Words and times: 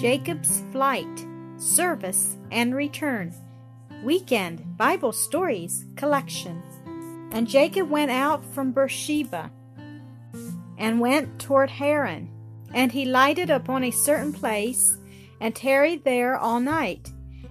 Jacob's 0.00 0.62
Flight, 0.70 1.26
Service, 1.56 2.36
and 2.52 2.72
Return. 2.72 3.34
Weekend 4.04 4.76
Bible 4.76 5.10
Stories 5.10 5.86
Collection. 5.96 6.62
And 7.32 7.48
Jacob 7.48 7.90
went 7.90 8.12
out 8.12 8.44
from 8.44 8.70
Beersheba 8.70 9.50
and 10.78 11.00
went 11.00 11.40
toward 11.40 11.68
Haran. 11.68 12.30
And 12.72 12.92
he 12.92 13.06
lighted 13.06 13.50
upon 13.50 13.82
a 13.82 13.90
certain 13.90 14.32
place 14.32 14.98
and 15.40 15.56
tarried 15.56 16.04
there 16.04 16.38
all 16.38 16.60
night. 16.60 17.10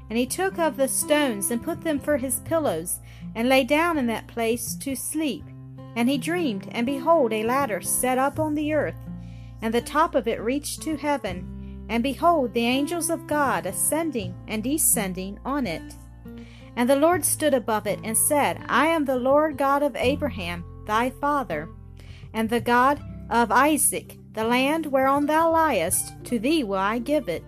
And 0.10 0.18
he 0.18 0.26
took 0.26 0.58
of 0.58 0.78
the 0.78 0.88
stones 0.88 1.52
and 1.52 1.62
put 1.62 1.82
them 1.82 2.00
for 2.00 2.16
his 2.16 2.40
pillows 2.46 3.02
and 3.36 3.50
lay 3.50 3.66
down 3.66 3.98
in 3.98 4.08
that 4.08 4.28
place 4.28 4.74
to 4.76 4.96
sleep. 4.96 5.44
And 5.98 6.08
he 6.08 6.18
dreamed, 6.18 6.70
and 6.72 6.86
behold, 6.86 7.34
a 7.34 7.44
ladder 7.44 7.82
set 7.82 8.18
up 8.18 8.40
on 8.40 8.56
the 8.56 8.74
earth, 8.74 8.96
and 9.62 9.74
the 9.74 9.82
top 9.82 10.16
of 10.16 10.30
it 10.30 10.40
reached 10.40 10.82
to 10.84 10.96
heaven. 10.96 11.56
And 11.90 12.04
behold, 12.04 12.54
the 12.54 12.66
angels 12.66 13.10
of 13.10 13.28
God 13.28 13.66
ascending 13.66 14.36
and 14.48 14.64
descending 14.64 15.40
on 15.46 15.66
it. 15.66 15.96
And 16.76 16.90
the 16.90 16.96
Lord 16.96 17.26
stood 17.26 17.54
above 17.54 17.88
it 17.88 18.00
and 18.04 18.18
said, 18.18 18.64
I 18.68 18.88
am 18.88 19.06
the 19.06 19.16
Lord 19.16 19.58
God 19.58 19.82
of 19.82 19.96
Abraham, 19.96 20.64
thy 20.86 21.10
father, 21.10 21.70
and 22.34 22.50
the 22.50 22.62
God 22.62 23.02
of 23.30 23.52
Isaac. 23.52 24.18
The 24.34 24.44
land 24.44 24.86
whereon 24.86 25.26
thou 25.26 25.52
liest, 25.52 26.24
to 26.26 26.38
thee 26.38 26.64
will 26.64 26.78
I 26.78 27.00
give 27.00 27.28
it, 27.28 27.44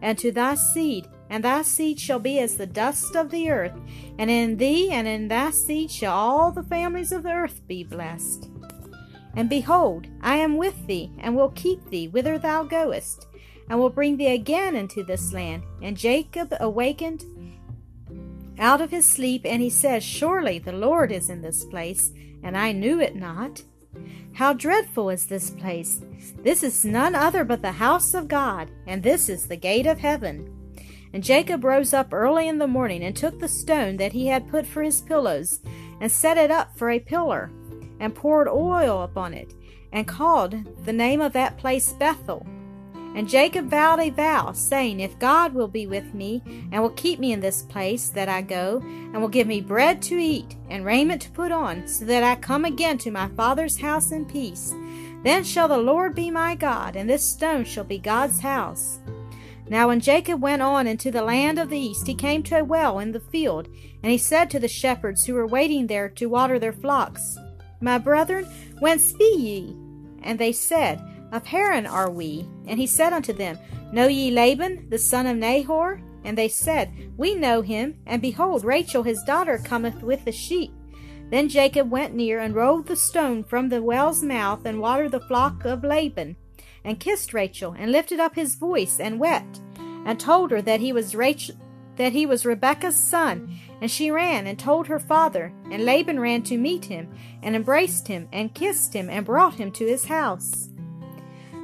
and 0.00 0.16
to 0.18 0.30
thy 0.30 0.54
seed, 0.54 1.08
and 1.28 1.42
thy 1.42 1.62
seed 1.62 1.98
shall 1.98 2.20
be 2.20 2.38
as 2.38 2.56
the 2.56 2.66
dust 2.66 3.16
of 3.16 3.30
the 3.30 3.50
earth, 3.50 3.76
and 4.16 4.30
in 4.30 4.58
thee 4.58 4.92
and 4.92 5.08
in 5.08 5.26
thy 5.26 5.50
seed 5.50 5.90
shall 5.90 6.14
all 6.16 6.52
the 6.52 6.62
families 6.62 7.10
of 7.10 7.24
the 7.24 7.32
earth 7.32 7.66
be 7.66 7.82
blessed. 7.82 8.48
And 9.36 9.50
behold, 9.50 10.06
I 10.22 10.38
am 10.38 10.56
with 10.56 10.86
thee, 10.86 11.12
and 11.18 11.36
will 11.36 11.50
keep 11.50 11.90
thee 11.90 12.08
whither 12.08 12.38
thou 12.38 12.64
goest, 12.64 13.26
and 13.68 13.78
will 13.78 13.90
bring 13.90 14.16
thee 14.16 14.34
again 14.34 14.74
into 14.74 15.04
this 15.04 15.32
land. 15.32 15.62
And 15.82 15.96
Jacob 15.96 16.54
awakened 16.58 17.24
out 18.58 18.80
of 18.80 18.90
his 18.90 19.04
sleep, 19.04 19.42
and 19.44 19.60
he 19.60 19.68
said, 19.68 20.02
Surely 20.02 20.58
the 20.58 20.72
Lord 20.72 21.12
is 21.12 21.28
in 21.28 21.42
this 21.42 21.64
place, 21.64 22.12
and 22.42 22.56
I 22.56 22.72
knew 22.72 22.98
it 22.98 23.14
not. 23.14 23.62
How 24.32 24.54
dreadful 24.54 25.10
is 25.10 25.26
this 25.26 25.50
place! 25.50 26.00
This 26.42 26.62
is 26.62 26.84
none 26.84 27.14
other 27.14 27.44
but 27.44 27.60
the 27.60 27.72
house 27.72 28.14
of 28.14 28.28
God, 28.28 28.70
and 28.86 29.02
this 29.02 29.28
is 29.28 29.46
the 29.46 29.56
gate 29.56 29.86
of 29.86 29.98
heaven. 29.98 30.52
And 31.12 31.22
Jacob 31.22 31.64
rose 31.64 31.92
up 31.92 32.12
early 32.12 32.48
in 32.48 32.58
the 32.58 32.66
morning, 32.66 33.02
and 33.02 33.14
took 33.14 33.38
the 33.38 33.48
stone 33.48 33.96
that 33.98 34.12
he 34.12 34.28
had 34.28 34.48
put 34.48 34.66
for 34.66 34.82
his 34.82 35.02
pillows, 35.02 35.60
and 36.00 36.10
set 36.10 36.38
it 36.38 36.50
up 36.50 36.76
for 36.76 36.90
a 36.90 37.00
pillar, 37.00 37.50
and 38.00 38.14
poured 38.14 38.48
oil 38.48 39.02
upon 39.02 39.34
it, 39.34 39.54
and 39.92 40.06
called 40.06 40.56
the 40.84 40.92
name 40.92 41.20
of 41.20 41.32
that 41.32 41.58
place 41.58 41.92
Bethel. 41.94 42.46
And 43.16 43.26
Jacob 43.26 43.70
vowed 43.70 43.98
a 43.98 44.10
vow, 44.10 44.52
saying, 44.52 45.00
If 45.00 45.18
God 45.18 45.54
will 45.54 45.68
be 45.68 45.86
with 45.86 46.12
me, 46.12 46.42
and 46.70 46.82
will 46.82 46.90
keep 46.90 47.18
me 47.18 47.32
in 47.32 47.40
this 47.40 47.62
place 47.62 48.10
that 48.10 48.28
I 48.28 48.42
go, 48.42 48.82
and 48.84 49.20
will 49.22 49.28
give 49.28 49.46
me 49.46 49.62
bread 49.62 50.02
to 50.02 50.18
eat, 50.18 50.54
and 50.68 50.84
raiment 50.84 51.22
to 51.22 51.30
put 51.30 51.50
on, 51.50 51.88
so 51.88 52.04
that 52.04 52.22
I 52.22 52.36
come 52.36 52.66
again 52.66 52.98
to 52.98 53.10
my 53.10 53.28
father's 53.28 53.78
house 53.78 54.12
in 54.12 54.26
peace, 54.26 54.74
then 55.22 55.44
shall 55.44 55.66
the 55.66 55.78
Lord 55.78 56.14
be 56.14 56.30
my 56.30 56.54
God, 56.54 56.94
and 56.94 57.08
this 57.08 57.24
stone 57.24 57.64
shall 57.64 57.84
be 57.84 57.98
God's 57.98 58.40
house. 58.40 58.98
Now 59.66 59.88
when 59.88 60.00
Jacob 60.00 60.42
went 60.42 60.60
on 60.60 60.86
into 60.86 61.10
the 61.10 61.22
land 61.22 61.58
of 61.58 61.70
the 61.70 61.78
east, 61.78 62.06
he 62.06 62.14
came 62.14 62.42
to 62.44 62.58
a 62.58 62.64
well 62.64 62.98
in 62.98 63.12
the 63.12 63.20
field, 63.20 63.66
and 64.02 64.12
he 64.12 64.18
said 64.18 64.50
to 64.50 64.60
the 64.60 64.68
shepherds 64.68 65.24
who 65.24 65.32
were 65.32 65.46
waiting 65.46 65.86
there 65.86 66.10
to 66.10 66.28
water 66.28 66.58
their 66.58 66.72
flocks, 66.72 67.38
My 67.80 67.98
brethren, 67.98 68.44
whence 68.78 69.12
be 69.12 69.36
ye? 69.36 69.76
And 70.22 70.38
they 70.38 70.52
said, 70.52 71.02
Of 71.32 71.46
Haran 71.46 71.86
are 71.86 72.10
we. 72.10 72.48
And 72.66 72.78
he 72.78 72.86
said 72.86 73.12
unto 73.12 73.32
them, 73.32 73.58
Know 73.92 74.08
ye 74.08 74.30
Laban, 74.30 74.88
the 74.88 74.98
son 74.98 75.26
of 75.26 75.36
Nahor? 75.36 76.00
And 76.24 76.36
they 76.36 76.48
said, 76.48 76.92
We 77.16 77.34
know 77.34 77.62
him, 77.62 77.98
and 78.06 78.20
behold, 78.20 78.64
Rachel 78.64 79.02
his 79.02 79.22
daughter 79.22 79.58
cometh 79.58 80.02
with 80.02 80.24
the 80.24 80.32
sheep. 80.32 80.72
Then 81.30 81.48
Jacob 81.48 81.90
went 81.90 82.14
near 82.14 82.40
and 82.40 82.54
rolled 82.54 82.86
the 82.86 82.96
stone 82.96 83.44
from 83.44 83.68
the 83.68 83.82
well's 83.82 84.22
mouth 84.22 84.64
and 84.64 84.80
watered 84.80 85.12
the 85.12 85.20
flock 85.20 85.64
of 85.64 85.84
Laban 85.84 86.36
and 86.86 87.00
kissed 87.00 87.34
Rachel, 87.34 87.74
and 87.76 87.90
lifted 87.90 88.20
up 88.20 88.36
his 88.36 88.54
voice 88.54 89.00
and 89.00 89.18
wept, 89.18 89.60
and 90.06 90.20
told 90.20 90.52
her 90.52 90.62
that 90.62 90.78
he 90.78 90.92
was 90.92 91.16
Rachel, 91.16 91.56
that 91.96 92.12
he 92.12 92.26
was 92.26 92.44
Rebekah's 92.44 92.96
son. 92.96 93.58
And 93.80 93.90
she 93.90 94.10
ran 94.10 94.46
and 94.46 94.58
told 94.58 94.86
her 94.86 94.98
father, 94.98 95.52
and 95.70 95.84
Laban 95.84 96.18
ran 96.18 96.42
to 96.44 96.56
meet 96.56 96.86
him, 96.86 97.12
and 97.42 97.54
embraced 97.54 98.08
him, 98.08 98.28
and 98.32 98.54
kissed 98.54 98.94
him, 98.94 99.10
and 99.10 99.26
brought 99.26 99.54
him 99.54 99.70
to 99.72 99.86
his 99.86 100.06
house. 100.06 100.70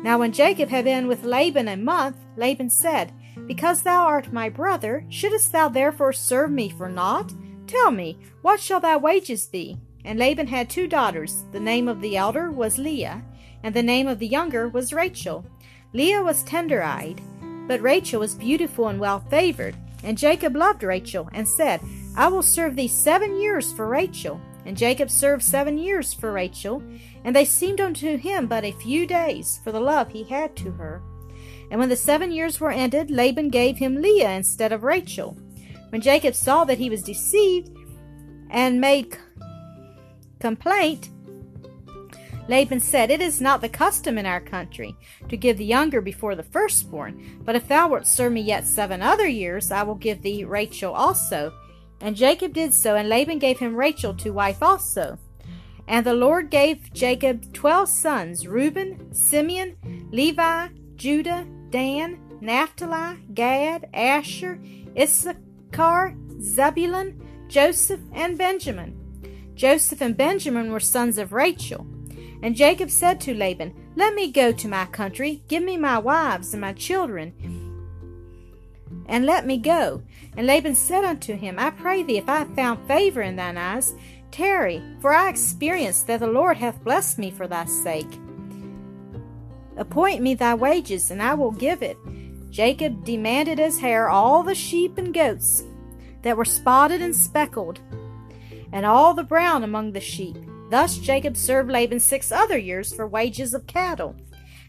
Now 0.02 0.18
when 0.18 0.32
Jacob 0.32 0.68
had 0.68 0.84
been 0.84 1.06
with 1.06 1.24
Laban 1.24 1.68
a 1.68 1.76
month, 1.76 2.16
Laban 2.36 2.70
said, 2.70 3.12
Because 3.46 3.82
thou 3.82 4.04
art 4.04 4.32
my 4.32 4.48
brother, 4.48 5.06
shouldest 5.08 5.52
thou 5.52 5.68
therefore 5.68 6.12
serve 6.12 6.50
me 6.50 6.68
for 6.68 6.88
naught? 6.88 7.32
Tell 7.66 7.90
me, 7.90 8.18
what 8.42 8.60
shall 8.60 8.80
thy 8.80 8.96
wages 8.96 9.46
be? 9.46 9.78
And 10.04 10.18
Laban 10.18 10.48
had 10.48 10.68
two 10.68 10.88
daughters. 10.88 11.44
The 11.52 11.60
name 11.60 11.88
of 11.88 12.00
the 12.00 12.16
elder 12.16 12.50
was 12.50 12.76
Leah, 12.76 13.22
and 13.62 13.74
the 13.74 13.82
name 13.82 14.08
of 14.08 14.18
the 14.18 14.26
younger 14.26 14.68
was 14.68 14.92
Rachel. 14.92 15.46
Leah 15.92 16.22
was 16.22 16.42
tender 16.42 16.82
eyed, 16.82 17.20
but 17.68 17.80
Rachel 17.80 18.20
was 18.20 18.34
beautiful 18.34 18.88
and 18.88 18.98
well 18.98 19.20
favored. 19.30 19.76
And 20.02 20.18
Jacob 20.18 20.56
loved 20.56 20.82
Rachel, 20.82 21.28
and 21.32 21.48
said, 21.48 21.80
I 22.16 22.28
will 22.28 22.42
serve 22.42 22.76
thee 22.76 22.88
seven 22.88 23.40
years 23.40 23.72
for 23.72 23.86
Rachel. 23.86 24.40
And 24.64 24.76
Jacob 24.76 25.10
served 25.10 25.42
seven 25.42 25.78
years 25.78 26.12
for 26.12 26.32
Rachel, 26.32 26.82
and 27.24 27.34
they 27.34 27.44
seemed 27.44 27.80
unto 27.80 28.16
him 28.16 28.46
but 28.46 28.64
a 28.64 28.72
few 28.72 29.06
days, 29.06 29.60
for 29.64 29.72
the 29.72 29.80
love 29.80 30.10
he 30.10 30.24
had 30.24 30.54
to 30.56 30.70
her. 30.72 31.02
And 31.70 31.80
when 31.80 31.88
the 31.88 31.96
seven 31.96 32.30
years 32.30 32.60
were 32.60 32.70
ended, 32.70 33.10
Laban 33.10 33.48
gave 33.48 33.76
him 33.76 34.00
Leah 34.00 34.30
instead 34.32 34.72
of 34.72 34.84
Rachel. 34.84 35.36
When 35.88 36.00
Jacob 36.00 36.34
saw 36.34 36.64
that 36.64 36.78
he 36.78 36.90
was 36.90 37.02
deceived, 37.02 37.70
and 38.50 38.80
made 38.80 39.16
complaint, 40.38 41.08
Laban 42.48 42.80
said, 42.80 43.10
It 43.10 43.20
is 43.20 43.40
not 43.40 43.60
the 43.60 43.68
custom 43.68 44.18
in 44.18 44.26
our 44.26 44.40
country 44.40 44.96
to 45.28 45.36
give 45.36 45.58
the 45.58 45.64
younger 45.64 46.00
before 46.00 46.34
the 46.34 46.42
firstborn, 46.42 47.40
but 47.44 47.56
if 47.56 47.68
thou 47.68 47.88
wilt 47.88 48.06
serve 48.06 48.32
me 48.32 48.40
yet 48.40 48.66
seven 48.66 49.00
other 49.02 49.28
years, 49.28 49.70
I 49.70 49.82
will 49.82 49.94
give 49.94 50.22
thee 50.22 50.44
Rachel 50.44 50.92
also. 50.92 51.52
And 52.00 52.16
Jacob 52.16 52.52
did 52.52 52.74
so, 52.74 52.96
and 52.96 53.08
Laban 53.08 53.38
gave 53.38 53.60
him 53.60 53.76
Rachel 53.76 54.12
to 54.14 54.30
wife 54.32 54.62
also. 54.62 55.18
And 55.86 56.04
the 56.04 56.14
Lord 56.14 56.50
gave 56.50 56.92
Jacob 56.92 57.52
twelve 57.52 57.88
sons 57.88 58.46
Reuben, 58.46 59.14
Simeon, 59.14 60.08
Levi, 60.10 60.68
Judah, 60.96 61.46
Dan, 61.70 62.18
Naphtali, 62.40 63.18
Gad, 63.34 63.88
Asher, 63.94 64.60
Issachar, 64.98 66.16
Zebulun, 66.40 67.46
Joseph, 67.48 68.00
and 68.12 68.36
Benjamin. 68.36 68.98
Joseph 69.54 70.00
and 70.00 70.16
Benjamin 70.16 70.72
were 70.72 70.80
sons 70.80 71.18
of 71.18 71.32
Rachel. 71.32 71.86
And 72.42 72.56
Jacob 72.56 72.90
said 72.90 73.20
to 73.22 73.34
Laban, 73.34 73.72
Let 73.94 74.14
me 74.14 74.30
go 74.30 74.50
to 74.50 74.68
my 74.68 74.86
country, 74.86 75.42
give 75.46 75.62
me 75.62 75.76
my 75.76 75.98
wives 75.98 76.52
and 76.52 76.60
my 76.60 76.72
children, 76.72 77.32
and 79.06 79.24
let 79.24 79.46
me 79.46 79.58
go. 79.58 80.02
And 80.36 80.46
Laban 80.46 80.74
said 80.74 81.04
unto 81.04 81.36
him, 81.36 81.58
I 81.58 81.70
pray 81.70 82.02
thee, 82.02 82.18
if 82.18 82.28
I 82.28 82.38
have 82.38 82.54
found 82.54 82.86
favor 82.88 83.22
in 83.22 83.36
thine 83.36 83.56
eyes, 83.56 83.94
tarry, 84.30 84.82
for 85.00 85.12
I 85.12 85.28
experience 85.28 86.02
that 86.04 86.20
the 86.20 86.26
Lord 86.26 86.56
hath 86.56 86.82
blessed 86.82 87.18
me 87.18 87.30
for 87.30 87.46
thy 87.46 87.64
sake. 87.66 88.18
Appoint 89.76 90.20
me 90.20 90.34
thy 90.34 90.54
wages, 90.54 91.10
and 91.10 91.22
I 91.22 91.34
will 91.34 91.52
give 91.52 91.82
it. 91.82 91.96
Jacob 92.50 93.04
demanded 93.04 93.60
as 93.60 93.78
hair 93.78 94.10
all 94.10 94.42
the 94.42 94.54
sheep 94.54 94.98
and 94.98 95.14
goats 95.14 95.64
that 96.22 96.36
were 96.36 96.44
spotted 96.44 97.00
and 97.00 97.14
speckled, 97.14 97.80
and 98.72 98.84
all 98.84 99.14
the 99.14 99.22
brown 99.22 99.62
among 99.64 99.92
the 99.92 100.00
sheep 100.00 100.36
Thus 100.72 100.96
Jacob 100.96 101.36
served 101.36 101.70
Laban 101.70 102.00
six 102.00 102.32
other 102.32 102.56
years 102.56 102.94
for 102.94 103.06
wages 103.06 103.52
of 103.52 103.66
cattle. 103.66 104.16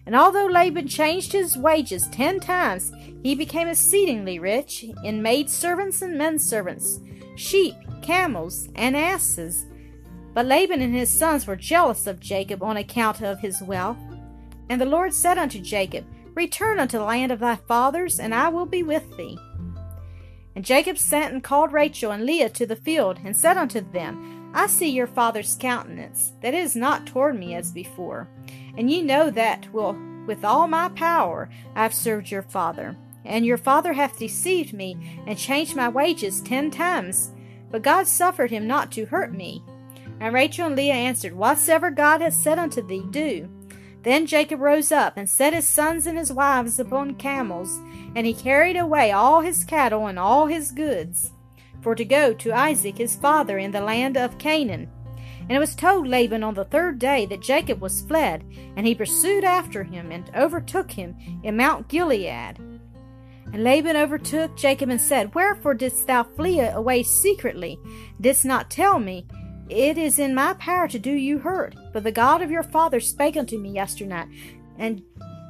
And 0.05 0.17
although 0.17 0.47
Laban 0.47 0.89
changed 0.89 1.31
his 1.31 1.57
wages 1.57 2.09
ten 2.09 2.41
times, 2.41 2.91
he 3.23 3.35
became 3.35 3.69
exceedingly 3.69 4.37
rich 4.37 4.83
in 5.05 5.21
maidservants 5.21 6.01
and 6.01 6.17
menservants, 6.17 6.99
sheep, 7.37 7.75
camels, 8.01 8.67
and 8.75 8.97
asses. 8.97 9.65
But 10.33 10.45
Laban 10.45 10.81
and 10.81 10.93
his 10.93 11.09
sons 11.09 11.47
were 11.47 11.55
jealous 11.55 12.05
of 12.05 12.19
Jacob 12.19 12.61
on 12.61 12.75
account 12.75 13.21
of 13.21 13.39
his 13.39 13.61
wealth. 13.61 13.97
And 14.67 14.81
the 14.81 14.85
Lord 14.85 15.13
said 15.13 15.37
unto 15.37 15.61
Jacob, 15.61 16.03
Return 16.35 16.81
unto 16.81 16.97
the 16.97 17.05
land 17.05 17.31
of 17.31 17.39
thy 17.39 17.55
fathers, 17.55 18.19
and 18.19 18.35
I 18.35 18.49
will 18.49 18.65
be 18.65 18.83
with 18.83 19.15
thee. 19.15 19.39
And 20.53 20.65
Jacob 20.65 20.97
sent 20.97 21.33
and 21.33 21.41
called 21.41 21.71
Rachel 21.71 22.11
and 22.11 22.25
Leah 22.25 22.49
to 22.49 22.65
the 22.65 22.75
field, 22.75 23.19
and 23.23 23.37
said 23.37 23.55
unto 23.55 23.79
them, 23.79 24.42
I 24.53 24.67
see 24.67 24.89
your 24.89 25.07
father's 25.07 25.57
countenance, 25.59 26.33
that 26.41 26.53
is 26.53 26.75
not 26.75 27.07
toward 27.07 27.39
me 27.39 27.55
as 27.55 27.71
before. 27.71 28.29
And 28.77 28.89
ye 28.89 29.01
know 29.01 29.29
that 29.31 29.71
will 29.73 29.97
with 30.25 30.45
all 30.45 30.67
my 30.67 30.89
power 30.89 31.49
I 31.75 31.83
have 31.83 31.93
served 31.93 32.31
your 32.31 32.43
father. 32.43 32.95
And 33.25 33.45
your 33.45 33.57
father 33.57 33.93
hath 33.93 34.19
deceived 34.19 34.73
me, 34.73 35.21
and 35.25 35.37
changed 35.37 35.75
my 35.75 35.89
wages 35.89 36.41
ten 36.41 36.69
times. 36.69 37.31
But 37.71 37.81
God 37.81 38.07
suffered 38.07 38.51
him 38.51 38.67
not 38.67 38.91
to 38.93 39.05
hurt 39.05 39.33
me. 39.33 39.63
And 40.19 40.33
Rachel 40.33 40.67
and 40.67 40.75
Leah 40.75 40.93
answered, 40.93 41.33
Whatsoever 41.33 41.89
God 41.91 42.21
hath 42.21 42.33
said 42.33 42.59
unto 42.59 42.85
thee, 42.85 43.03
do. 43.09 43.49
Then 44.03 44.25
Jacob 44.25 44.59
rose 44.59 44.91
up 44.91 45.17
and 45.17 45.29
set 45.29 45.53
his 45.53 45.67
sons 45.67 46.05
and 46.05 46.17
his 46.17 46.31
wives 46.31 46.77
upon 46.77 47.15
camels, 47.15 47.79
and 48.15 48.25
he 48.25 48.33
carried 48.33 48.75
away 48.75 49.11
all 49.11 49.41
his 49.41 49.63
cattle 49.63 50.07
and 50.07 50.19
all 50.19 50.47
his 50.47 50.71
goods, 50.71 51.31
for 51.83 51.93
to 51.93 52.05
go 52.05 52.33
to 52.33 52.53
Isaac 52.53 52.97
his 52.97 53.15
father 53.15 53.59
in 53.59 53.71
the 53.71 53.81
land 53.81 54.17
of 54.17 54.37
Canaan. 54.37 54.89
And 55.41 55.51
it 55.51 55.59
was 55.59 55.75
told 55.75 56.07
Laban 56.07 56.41
on 56.41 56.53
the 56.53 56.63
third 56.63 56.99
day 56.99 57.25
that 57.25 57.41
Jacob 57.41 57.81
was 57.81 58.01
fled, 58.01 58.45
and 58.77 58.87
he 58.87 58.95
pursued 58.95 59.43
after 59.43 59.83
him 59.83 60.11
and 60.11 60.31
overtook 60.35 60.89
him 60.89 61.15
in 61.43 61.57
Mount 61.57 61.89
Gilead. 61.89 62.57
And 63.51 63.63
Laban 63.63 63.97
overtook 63.97 64.55
Jacob 64.55 64.89
and 64.89 65.01
said, 65.01 65.35
Wherefore 65.35 65.73
didst 65.73 66.07
thou 66.07 66.23
flee 66.23 66.61
away 66.61 67.03
secretly? 67.03 67.77
Didst 68.21 68.45
not 68.45 68.71
tell 68.71 68.99
me? 68.99 69.27
It 69.69 69.97
is 69.97 70.17
in 70.17 70.33
my 70.33 70.53
power 70.53 70.87
to 70.87 70.97
do 70.97 71.11
you 71.11 71.39
hurt. 71.39 71.75
But 71.91 72.03
the 72.03 72.11
God 72.11 72.41
of 72.41 72.49
your 72.49 72.63
father 72.63 72.99
spake 72.99 73.37
unto 73.37 73.59
me 73.59 73.71
yesternight. 73.71 74.29
And 74.77 75.03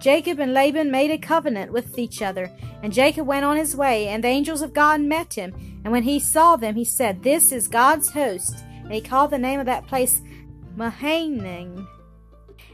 Jacob 0.03 0.37
and 0.39 0.53
Laban 0.53 0.91
made 0.91 1.11
a 1.11 1.17
covenant 1.17 1.71
with 1.71 1.97
each 1.97 2.21
other. 2.21 2.51
And 2.81 2.91
Jacob 2.91 3.25
went 3.25 3.45
on 3.45 3.55
his 3.55 3.73
way, 3.73 4.09
and 4.09 4.21
the 4.21 4.27
angels 4.27 4.61
of 4.61 4.73
God 4.73 4.99
met 4.99 5.33
him. 5.33 5.53
And 5.85 5.93
when 5.93 6.03
he 6.03 6.19
saw 6.19 6.57
them, 6.57 6.75
he 6.75 6.83
said, 6.83 7.23
This 7.23 7.53
is 7.53 7.69
God's 7.69 8.09
host. 8.09 8.65
And 8.83 8.91
he 8.91 8.99
called 8.99 9.31
the 9.31 9.37
name 9.37 9.61
of 9.61 9.65
that 9.65 9.87
place 9.87 10.21
Mahanaim. 10.75 11.87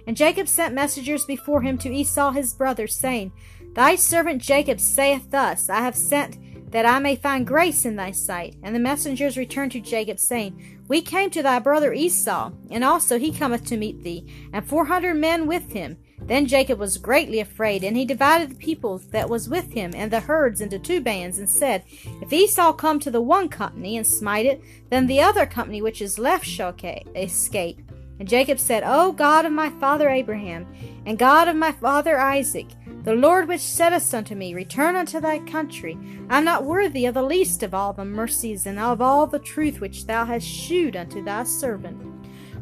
And 0.08 0.18
Jacob 0.18 0.48
sent 0.48 0.74
messengers 0.74 1.24
before 1.24 1.62
him 1.62 1.78
to 1.78 1.94
Esau 1.94 2.32
his 2.32 2.56
brother, 2.56 2.88
saying, 2.88 3.32
Thy 3.74 3.96
servant 3.96 4.42
Jacob 4.42 4.80
saith 4.80 5.30
thus, 5.30 5.70
I 5.70 5.82
have 5.82 5.96
sent 5.96 6.72
that 6.72 6.88
I 6.88 6.98
may 6.98 7.16
find 7.16 7.46
grace 7.46 7.86
in 7.86 7.96
thy 7.96 8.10
sight. 8.10 8.56
And 8.64 8.74
the 8.74 8.80
messengers 8.80 9.38
returned 9.38 9.74
to 9.74 9.80
Jacob, 9.80 10.18
saying, 10.18 10.80
We 10.88 11.04
came 11.04 11.30
to 11.30 11.44
thy 11.44 11.60
brother 11.60 11.94
Esau, 11.94 12.54
and 12.72 12.84
also 12.84 13.20
he 13.20 13.32
cometh 13.32 13.66
to 13.68 13.78
meet 13.78 14.02
thee, 14.02 14.50
and 14.52 14.68
four 14.68 14.86
hundred 14.86 15.18
men 15.18 15.46
with 15.46 15.74
him. 15.74 15.98
Then 16.30 16.46
Jacob 16.46 16.78
was 16.78 17.00
greatly 17.00 17.40
afraid, 17.40 17.84
and 17.84 17.98
he 17.98 18.06
divided 18.06 18.52
the 18.52 18.56
people 18.56 19.00
that 19.10 19.32
was 19.32 19.50
with 19.50 19.72
him 19.72 19.94
and 19.96 20.12
the 20.12 20.20
herds 20.20 20.62
into 20.62 20.78
two 20.78 21.02
bands, 21.02 21.40
and 21.40 21.50
said, 21.50 21.84
If 22.22 22.32
Esau 22.32 22.72
come 22.74 23.00
to 23.00 23.10
the 23.10 23.20
one 23.20 23.50
company 23.50 23.98
and 23.98 24.06
smite 24.06 24.46
it, 24.46 24.62
then 24.92 25.08
the 25.08 25.22
other 25.22 25.48
company 25.48 25.82
which 25.82 26.04
is 26.04 26.20
left 26.20 26.46
shall 26.46 26.76
escape. 27.16 27.82
And 28.20 28.28
Jacob 28.28 28.60
said, 28.60 28.84
O 28.86 29.12
God 29.12 29.46
of 29.46 29.52
my 29.52 29.72
father 29.72 30.08
Abraham, 30.08 30.68
and 31.08 31.18
God 31.18 31.48
of 31.48 31.56
my 31.56 31.72
father 31.72 32.20
Isaac, 32.20 32.68
the 33.04 33.16
Lord 33.16 33.48
which 33.48 33.62
saidst 33.62 34.14
unto 34.14 34.36
me, 34.36 34.54
Return 34.54 34.96
unto 34.96 35.20
thy 35.20 35.40
country, 35.40 35.98
I 36.30 36.38
am 36.38 36.46
not 36.46 36.64
worthy 36.64 37.08
of 37.08 37.16
the 37.16 37.24
least 37.24 37.64
of 37.64 37.74
all 37.74 37.92
the 37.92 38.06
mercies 38.06 38.68
and 38.68 38.78
of 38.78 39.02
all 39.02 39.26
the 39.26 39.40
truth 39.40 39.82
which 39.82 40.06
thou 40.06 40.26
hast 40.26 40.46
shewed 40.46 40.96
unto 40.96 41.24
thy 41.24 41.46
servant. 41.46 41.98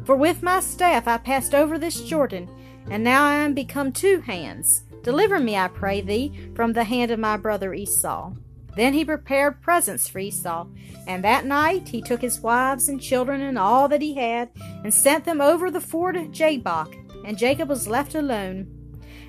For 0.06 0.16
with 0.16 0.42
my 0.42 0.60
staff 0.60 1.06
I 1.06 1.18
passed 1.18 1.54
over 1.54 1.78
this 1.78 2.00
Jordan, 2.00 2.48
and 2.90 3.04
now 3.04 3.24
I 3.24 3.34
am 3.34 3.54
become 3.54 3.92
two 3.92 4.20
hands. 4.20 4.84
Deliver 5.02 5.38
me, 5.38 5.56
I 5.56 5.68
pray 5.68 6.00
thee, 6.00 6.50
from 6.54 6.72
the 6.72 6.84
hand 6.84 7.10
of 7.10 7.18
my 7.18 7.36
brother 7.36 7.72
Esau. 7.74 8.32
Then 8.76 8.94
he 8.94 9.04
prepared 9.04 9.60
presents 9.60 10.08
for 10.08 10.18
Esau, 10.18 10.66
and 11.06 11.24
that 11.24 11.46
night 11.46 11.88
he 11.88 12.00
took 12.00 12.20
his 12.20 12.40
wives 12.40 12.88
and 12.88 13.00
children 13.00 13.40
and 13.40 13.58
all 13.58 13.88
that 13.88 14.02
he 14.02 14.14
had, 14.14 14.50
and 14.84 14.92
sent 14.92 15.24
them 15.24 15.40
over 15.40 15.70
the 15.70 15.80
ford 15.80 16.16
of 16.16 16.30
Jabbok, 16.30 16.94
and 17.24 17.36
Jacob 17.38 17.68
was 17.68 17.88
left 17.88 18.14
alone. 18.14 18.68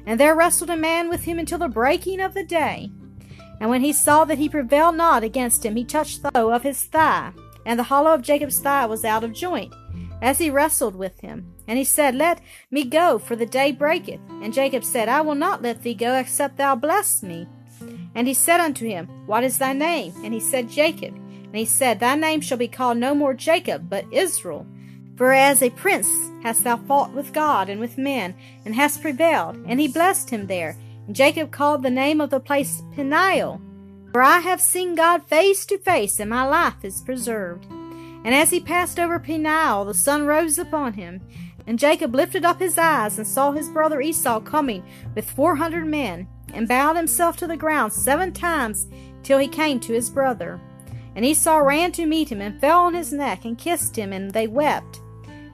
And 0.06 0.19
there 0.19 0.35
wrestled 0.35 0.69
a 0.69 0.77
man 0.77 1.09
with 1.09 1.23
him 1.23 1.39
until 1.39 1.57
the 1.57 1.67
breaking 1.67 2.21
of 2.21 2.33
the 2.33 2.44
day. 2.44 2.91
And 3.59 3.69
when 3.69 3.81
he 3.81 3.91
saw 3.91 4.23
that 4.25 4.38
he 4.38 4.47
prevailed 4.47 4.95
not 4.95 5.23
against 5.23 5.65
him, 5.65 5.75
he 5.75 5.83
touched 5.83 6.21
the 6.21 6.31
toe 6.31 6.51
of 6.51 6.63
his 6.63 6.83
thigh, 6.83 7.31
and 7.65 7.77
the 7.77 7.83
hollow 7.83 8.13
of 8.13 8.21
Jacob's 8.21 8.59
thigh 8.59 8.85
was 8.85 9.03
out 9.03 9.23
of 9.23 9.33
joint, 9.33 9.73
as 10.21 10.38
he 10.38 10.50
wrestled 10.50 10.95
with 10.95 11.19
him. 11.21 11.54
And 11.68 11.77
he 11.77 11.83
said, 11.83 12.16
Let 12.16 12.42
me 12.71 12.83
go, 12.83 13.19
for 13.19 13.36
the 13.36 13.45
day 13.45 13.71
breaketh. 13.71 14.19
And 14.42 14.54
Jacob 14.54 14.83
said, 14.83 15.07
I 15.10 15.21
will 15.21 15.36
not 15.36 15.62
let 15.62 15.83
thee 15.83 15.94
go, 15.94 16.16
except 16.16 16.57
thou 16.57 16.75
bless 16.75 17.24
me. 17.24 17.48
And 18.16 18.27
he 18.27 18.33
said 18.33 18.60
unto 18.60 18.88
him, 18.88 19.07
What 19.25 19.44
is 19.44 19.57
thy 19.57 19.74
name? 19.74 20.13
And 20.24 20.33
he 20.33 20.39
said, 20.39 20.69
Jacob. 20.69 21.16
And 21.16 21.56
he 21.56 21.66
said, 21.66 22.00
Thy 22.00 22.16
name 22.16 22.42
shall 22.42 22.57
be 22.57 22.68
called 22.68 22.98
no 22.98 23.16
more 23.16 23.33
Jacob, 23.33 23.89
but 23.89 24.06
Israel. 24.12 24.66
For 25.16 25.33
as 25.33 25.62
a 25.62 25.69
prince 25.69 26.10
hast 26.44 26.63
thou 26.63 26.77
fought 26.77 27.13
with 27.13 27.33
God 27.33 27.69
and 27.69 27.80
with 27.80 27.98
men, 27.98 28.36
and 28.66 28.75
hast 28.75 29.01
prevailed. 29.01 29.57
And 29.68 29.80
he 29.80 29.88
blessed 29.88 30.30
him 30.30 30.48
there. 30.48 30.77
And 31.07 31.16
Jacob 31.16 31.51
called 31.51 31.83
the 31.83 31.89
name 31.89 32.21
of 32.21 32.30
the 32.30 32.39
place 32.39 32.81
Peniel. 32.95 33.62
For 34.12 34.21
I 34.21 34.39
have 34.39 34.62
seen 34.62 34.95
God 34.95 35.27
face 35.27 35.66
to 35.68 35.77
face, 35.77 36.19
and 36.19 36.30
my 36.30 36.45
life 36.45 36.83
is 36.83 37.01
preserved. 37.01 37.66
And 38.24 38.36
as 38.36 38.50
he 38.50 38.60
passed 38.60 39.00
over 39.00 39.19
Peniel, 39.19 39.86
the 39.86 39.94
sun 39.94 40.25
rose 40.25 40.57
upon 40.57 40.94
him. 40.94 41.21
And 41.68 41.80
Jacob 41.80 42.16
lifted 42.16 42.45
up 42.45 42.60
his 42.60 42.77
eyes 42.77 43.18
and 43.18 43.27
saw 43.27 43.51
his 43.51 43.69
brother 43.69 44.01
Esau 44.01 44.39
coming 44.39 44.83
with 45.16 45.30
four 45.30 45.56
hundred 45.56 45.86
men 45.86 46.27
and 46.54 46.68
bowed 46.68 46.95
himself 46.95 47.38
to 47.38 47.48
the 47.48 47.57
ground 47.57 47.94
seven 47.94 48.33
times 48.33 48.88
till 49.24 49.38
he 49.38 49.48
came 49.48 49.80
to 49.81 49.94
his 49.94 50.10
brother. 50.10 50.60
And 51.16 51.25
Esau 51.25 51.57
ran 51.57 51.92
to 51.94 52.06
meet 52.06 52.31
him 52.31 52.42
and 52.42 52.60
fell 52.60 52.80
on 52.80 52.94
his 52.94 53.13
neck 53.13 53.45
and 53.45 53.57
kissed 53.57 53.95
him, 53.95 54.13
and 54.13 54.31
they 54.31 54.48
wept. 54.48 55.01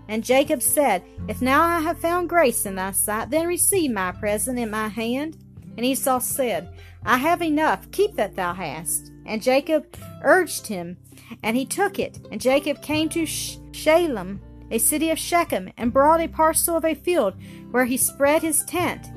And 0.07 0.23
Jacob 0.23 0.61
said, 0.61 1.03
If 1.27 1.41
now 1.41 1.63
I 1.63 1.79
have 1.79 1.99
found 1.99 2.29
grace 2.29 2.65
in 2.65 2.75
thy 2.75 2.91
sight, 2.91 3.29
then 3.29 3.47
receive 3.47 3.91
my 3.91 4.11
present 4.11 4.59
in 4.59 4.69
my 4.69 4.87
hand. 4.87 5.37
And 5.75 5.85
Esau 5.85 6.19
said, 6.19 6.73
I 7.03 7.17
have 7.17 7.41
enough, 7.41 7.89
keep 7.91 8.15
that 8.15 8.35
thou 8.35 8.53
hast. 8.53 9.11
And 9.25 9.41
Jacob 9.41 9.97
urged 10.23 10.67
him, 10.67 10.97
and 11.43 11.57
he 11.57 11.65
took 11.65 11.99
it. 11.99 12.19
And 12.31 12.39
Jacob 12.39 12.81
came 12.81 13.09
to 13.09 13.25
Shalem, 13.25 14.41
a 14.71 14.77
city 14.77 15.09
of 15.09 15.19
Shechem, 15.19 15.71
and 15.77 15.93
brought 15.93 16.21
a 16.21 16.27
parcel 16.27 16.75
of 16.75 16.85
a 16.85 16.93
field 16.93 17.35
where 17.71 17.85
he 17.85 17.97
spread 17.97 18.41
his 18.41 18.63
tent. 18.65 19.07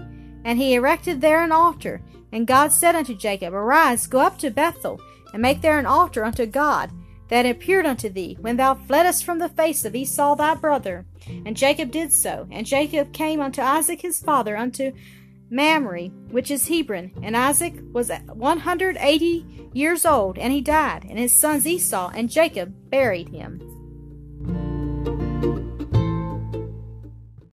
And 0.44 0.58
he 0.58 0.74
erected 0.74 1.20
there 1.20 1.42
an 1.42 1.52
altar. 1.52 2.02
And 2.32 2.46
God 2.46 2.72
said 2.72 2.94
unto 2.94 3.14
Jacob, 3.14 3.54
Arise, 3.54 4.06
go 4.06 4.20
up 4.20 4.38
to 4.38 4.50
Bethel, 4.50 5.00
and 5.32 5.42
make 5.42 5.60
there 5.60 5.78
an 5.78 5.86
altar 5.86 6.24
unto 6.24 6.46
God, 6.46 6.90
that 7.28 7.44
appeared 7.44 7.84
unto 7.84 8.08
thee, 8.08 8.38
when 8.40 8.56
thou 8.56 8.74
fleddest 8.74 9.24
from 9.24 9.38
the 9.38 9.50
face 9.50 9.84
of 9.84 9.94
Esau 9.94 10.34
thy 10.34 10.54
brother. 10.54 11.04
And 11.44 11.56
Jacob 11.56 11.90
did 11.90 12.12
so. 12.12 12.46
And 12.50 12.66
Jacob 12.66 13.12
came 13.12 13.40
unto 13.40 13.60
Isaac 13.60 14.00
his 14.00 14.20
father, 14.20 14.56
unto 14.56 14.92
Mamre, 15.50 16.08
which 16.30 16.50
is 16.50 16.68
Hebron. 16.68 17.12
And 17.22 17.36
Isaac 17.36 17.74
was 17.92 18.10
one 18.32 18.60
hundred 18.60 18.96
eighty 19.00 19.46
years 19.72 20.04
old, 20.04 20.38
and 20.38 20.52
he 20.52 20.60
died, 20.60 21.06
and 21.08 21.18
his 21.18 21.38
sons 21.38 21.66
Esau 21.66 22.10
and 22.14 22.30
Jacob 22.30 22.90
buried 22.90 23.28
him. 23.30 23.60